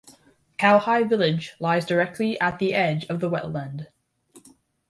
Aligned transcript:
Caohai 0.57 1.07
Village 1.07 1.53
lies 1.59 1.85
directly 1.85 2.39
at 2.41 2.57
the 2.57 2.73
edge 2.73 3.05
of 3.05 3.19
the 3.19 3.29
wetland. 3.29 3.85